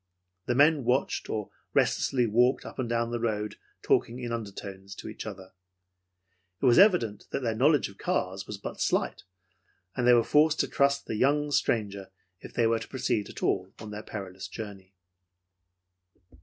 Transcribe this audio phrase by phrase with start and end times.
[0.47, 5.07] The men watched or restlessly walked up and down the road talking in undertones to
[5.07, 5.51] each other.
[6.59, 9.21] It was evident that their knowledge of cars was but slight,
[9.95, 12.09] and they were forced to trust to the young stranger
[12.39, 14.95] if they were to proceed at all on their perilous journey.